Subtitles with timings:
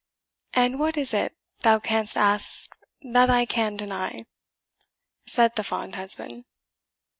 [0.55, 4.25] "And what is it thou canst ask that I can deny?"
[5.27, 6.45] said the fond husband.